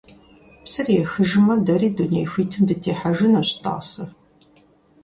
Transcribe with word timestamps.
Псыр 0.63 0.87
ехыжмэ, 1.01 1.53
дэри 1.65 1.89
дуней 1.95 2.25
хуитым 2.31 2.63
дытехьэжынущ, 2.69 3.49
тӀасэ! 3.61 4.03